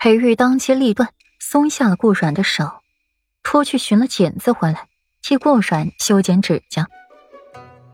[0.00, 2.70] 裴玉当机立断，松下了顾阮的手，
[3.42, 4.86] 出去寻了剪子回来，
[5.22, 6.86] 替顾阮修剪指甲。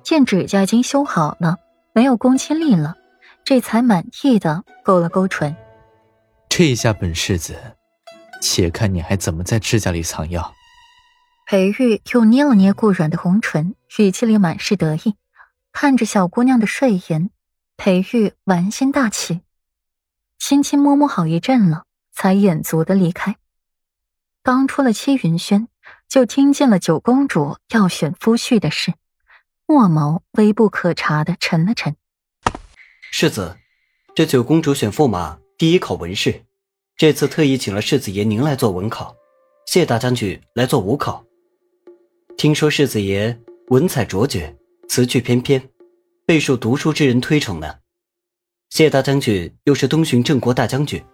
[0.03, 1.57] 见指甲已经修好了，
[1.95, 2.95] 没有攻击力了，
[3.43, 5.57] 这才满意的勾了勾唇。
[6.51, 7.57] 这下本世子，
[8.43, 10.53] 且看你还怎么在指甲里藏药。
[11.47, 15.17] 裴玉又捏了捏顾阮的红唇，语气里满是得意。
[15.73, 17.31] 看着小姑娘的睡颜，
[17.79, 19.41] 裴玉玩心大起，
[20.39, 21.85] 轻轻摸摸好一阵了。
[22.25, 23.37] 才眼足的离开。
[24.43, 25.69] 刚出了七云轩，
[26.09, 28.95] 就听见了九公主要选夫婿的事，
[29.67, 31.95] 墨眸微不可察的沉了沉。
[33.13, 33.59] 世子，
[34.15, 36.47] 这九公主选驸马，第一考文试，
[36.97, 39.15] 这次特意请了世子爷您来做文考，
[39.67, 41.23] 谢大将军来做武考。
[42.39, 44.57] 听说世子爷文采卓绝，
[44.89, 45.69] 词句翩翩，
[46.25, 47.81] 备受读书之人推崇呢。
[48.71, 51.05] 谢大将军又是东巡郑国大将军。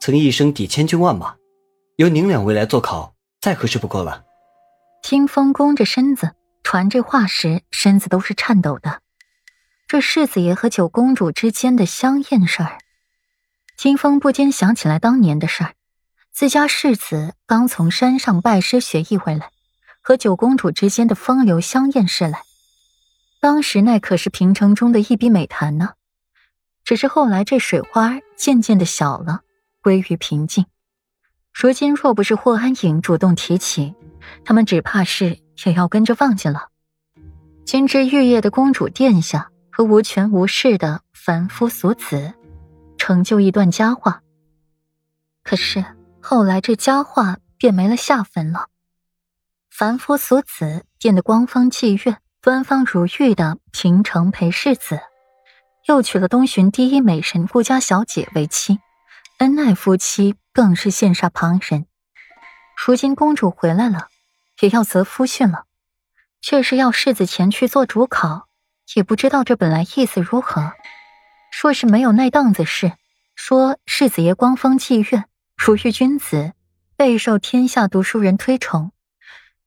[0.00, 1.36] 曾一生抵千军万马，
[1.96, 4.24] 由您两位来做考，再合适不过了。
[5.02, 9.02] 清风弓着身子传这话时，身子都是颤抖的。
[9.86, 12.78] 这世子爷和九公主之间的香艳事儿，
[13.76, 15.74] 清风不禁想起来当年的事儿。
[16.30, 19.50] 自家世子刚从山上拜师学艺回来，
[20.00, 22.42] 和九公主之间的风流香艳事来，
[23.40, 25.94] 当时那可是平城中的一笔美谈呢。
[26.84, 29.42] 只是后来这水花渐渐的小了。
[29.88, 30.66] 归于平静。
[31.54, 33.94] 如今若不是霍安影主动提起，
[34.44, 36.68] 他们只怕是也要跟着忘记了。
[37.64, 42.34] 金枝玉叶的公主殿下和无权无势的凡夫俗子，
[42.98, 44.20] 成就一段佳话。
[45.42, 45.82] 可是
[46.20, 48.66] 后来这佳话便没了下文了。
[49.70, 55.00] 凡夫俗子变得光风霁月、端方如玉的平城裴世子，
[55.86, 58.78] 又娶了东巡第一美神顾家小姐为妻。
[59.38, 61.86] 恩爱夫妻更是羡煞旁人。
[62.76, 64.08] 如今公主回来了，
[64.60, 65.66] 也要择夫婿了，
[66.40, 68.48] 却是要世子前去做主考，
[68.96, 70.72] 也不知道这本来意思如何。
[71.52, 72.94] 说是没有那档子事，
[73.36, 76.52] 说世子爷光风霁月，如玉君子，
[76.96, 78.90] 备受天下读书人推崇，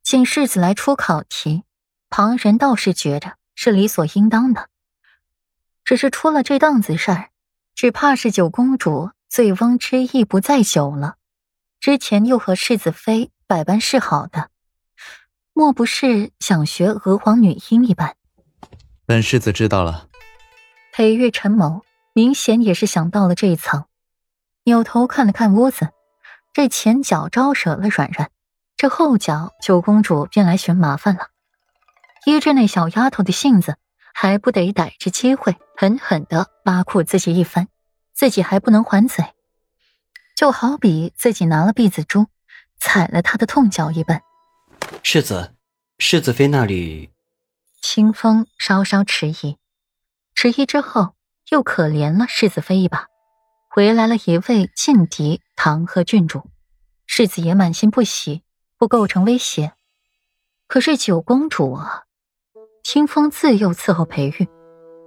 [0.02, 1.64] 请世子来出考题，
[2.10, 4.68] 旁人倒是觉着是理所应当的。
[5.82, 7.30] 只是出了这档子事儿，
[7.74, 9.12] 只怕是九公主。
[9.32, 11.14] 醉翁之意不在酒了，
[11.80, 14.50] 之前又和世子妃百般示好的，
[15.54, 18.14] 莫不是想学娥皇女英一般？
[19.06, 20.06] 本世子知道了。
[20.92, 21.80] 裴玉沉眸，
[22.12, 23.86] 明显也是想到了这一层，
[24.64, 25.88] 扭头看了看屋子，
[26.52, 28.30] 这前脚招惹了软软，
[28.76, 31.28] 这后脚九公主便来寻麻烦了。
[32.26, 33.78] 依着那小丫头的性子，
[34.12, 37.68] 还不得逮着机会狠狠的挖苦自己一番？
[38.14, 39.24] 自己还不能还嘴，
[40.36, 42.26] 就好比自己拿了婢子珠，
[42.78, 44.22] 踩了他的痛脚一般。
[45.02, 45.54] 世子，
[45.98, 47.10] 世子妃那里？
[47.80, 49.56] 清风稍稍迟疑，
[50.34, 51.14] 迟疑之后
[51.50, 53.06] 又可怜了世子妃一把。
[53.68, 56.50] 回来了一位劲敌唐贺郡主，
[57.06, 58.42] 世子爷满心不喜，
[58.76, 59.72] 不构成威胁。
[60.66, 62.02] 可是九公主啊，
[62.84, 64.48] 清风自幼伺候培育，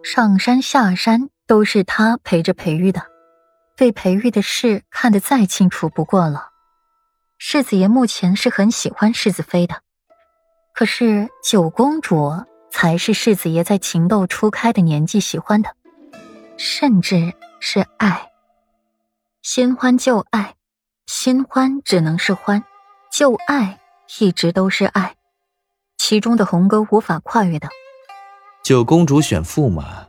[0.04, 1.30] 上山下山。
[1.48, 3.04] 都是他陪着裴玉的，
[3.78, 6.50] 对裴玉的事看得再清楚不过了。
[7.38, 9.82] 世子爷目前是很喜欢世子妃的，
[10.74, 12.32] 可是九公主
[12.72, 15.76] 才是世子爷在情窦初开的年纪喜欢的，
[16.58, 18.32] 甚至是爱。
[19.44, 20.56] 新欢旧爱，
[21.06, 22.64] 新欢只能是欢，
[23.12, 23.80] 旧爱
[24.20, 25.16] 一直都是爱，
[25.98, 27.70] 其中的鸿沟无法跨越的。
[28.64, 30.08] 九公主选驸马。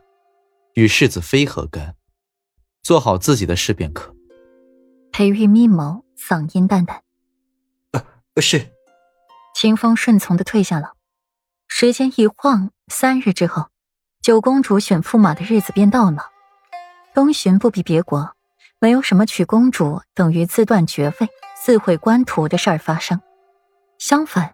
[0.77, 1.95] 与世子妃何干？
[2.83, 4.15] 做好自己的事便可。
[5.11, 7.01] 裴玉眯眸，嗓音淡淡
[7.93, 8.03] ：“呃，
[8.39, 8.69] 是。”
[9.55, 10.93] 清风顺从的退下了。
[11.67, 13.69] 时间一晃，三日之后，
[14.21, 16.29] 九公主选驸马的日子便到了。
[17.15, 18.35] 东巡不比别国，
[18.79, 21.27] 没有什么娶公主等于自断爵位、
[21.59, 23.19] 自毁官途的事儿发生。
[23.97, 24.53] 相反，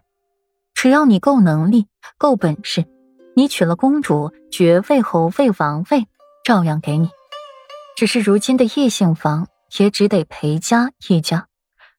[0.72, 1.86] 只要你够能力、
[2.16, 2.86] 够本事，
[3.36, 6.08] 你娶了公主，爵位、侯位、王位。
[6.44, 7.08] 照样给你，
[7.96, 9.48] 只是如今的异姓房
[9.78, 11.48] 也只得裴家一家，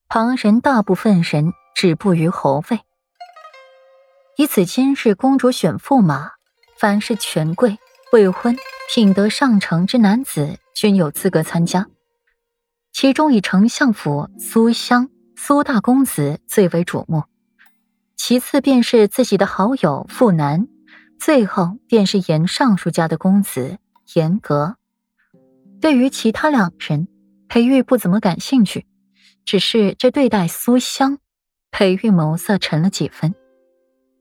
[0.08, 2.80] 旁人大部分人止步于侯位。
[4.38, 6.34] 以此今日公主选驸马，
[6.78, 7.80] 凡是权贵、
[8.12, 8.56] 未婚、
[8.94, 11.88] 品德上乘之男子均有资格参加，
[12.94, 17.24] 其中以丞相府苏香苏大公子最为瞩目，
[18.16, 20.68] 其次便是自己的好友傅南，
[21.20, 23.80] 最后便是严尚书家的公子。
[24.14, 24.78] 严格，
[25.82, 27.08] 对于其他两人，
[27.48, 28.86] 裴玉不怎么感兴趣，
[29.44, 31.18] 只是这对待苏香，
[31.72, 33.36] 裴玉眸色沉了几分。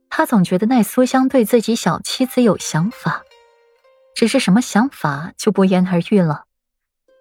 [0.09, 3.23] 他总觉得那苏香对自己小妻子有想法，
[4.15, 6.45] 只是什么想法就不言而喻了。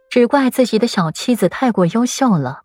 [0.10, 2.62] 只怪自己的小妻子太过优秀了，